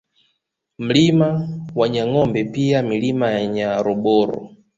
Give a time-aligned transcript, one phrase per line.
[0.77, 4.49] Mlima wa Nyangombe pia Milima ya Nyaroboro